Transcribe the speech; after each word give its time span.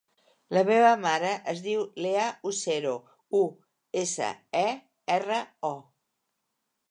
La 0.57 0.61
meva 0.67 0.93
mare 1.01 1.33
es 1.51 1.59
diu 1.65 1.83
Leah 2.05 2.29
Usero: 2.51 2.95
u, 3.39 3.41
essa, 4.03 4.31
e, 4.63 4.67
erra, 5.19 5.41
o. 5.73 5.75